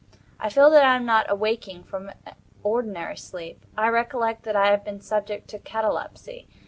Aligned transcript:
I 0.39 0.49
feel 0.49 0.71
that 0.71 0.83
I 0.83 0.95
am 0.95 1.05
not 1.05 1.29
awaking 1.29 1.83
from 1.83 2.11
ordinary 2.63 3.15
sleep. 3.15 3.63
I 3.77 3.87
recollect 3.89 4.41
that 4.45 4.55
I 4.55 4.71
have 4.71 4.83
been 4.83 4.99
subject 4.99 5.47
to 5.49 5.59
catalepsy. 5.59 6.47